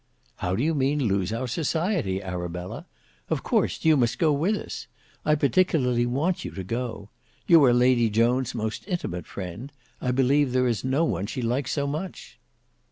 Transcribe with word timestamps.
"How 0.37 0.55
do 0.55 0.63
you 0.63 0.73
mean 0.73 0.97
lose 1.03 1.31
our 1.31 1.45
society 1.47 2.23
Arabella? 2.23 2.87
Of 3.29 3.43
course 3.43 3.85
you 3.85 3.95
must 3.95 4.17
go 4.17 4.33
with 4.33 4.55
us. 4.55 4.87
I 5.23 5.35
particularly 5.35 6.07
want 6.07 6.43
you 6.43 6.49
to 6.49 6.63
go. 6.63 7.11
You 7.45 7.63
are 7.65 7.71
Lady 7.71 8.09
Joan's 8.09 8.55
most 8.55 8.83
intimate 8.87 9.27
friend; 9.27 9.71
I 10.01 10.09
believe 10.09 10.53
there 10.53 10.67
is 10.67 10.83
no 10.83 11.05
one 11.05 11.27
she 11.27 11.43
likes 11.43 11.73
so 11.73 11.85
much." 11.85 12.39